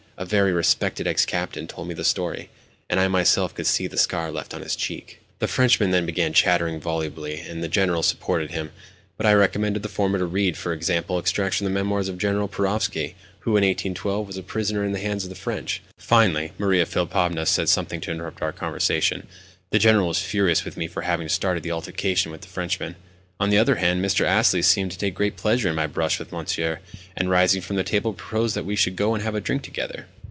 [0.17, 2.49] "A very respected ex captain told me the story,
[2.91, 6.31] and I myself could see the scar left on his cheek." The Frenchman then began
[6.31, 8.69] chattering volubly, and the General supported him;
[9.17, 12.47] but I recommended the former to read, for example, extracts from the memoirs of General
[12.47, 15.81] Perovski, who, in 1812, was a prisoner in the hands of the French.
[15.97, 19.25] Finally Maria Philipovna said something to interrupt the conversation.
[19.71, 22.95] The General was furious with me for having started the altercation with the Frenchman.
[23.39, 24.23] On the other hand, Mr.
[24.23, 26.79] Astley seemed to take great pleasure in my brush with Monsieur,
[27.17, 30.05] and, rising from the table, proposed that we should go and have a drink together.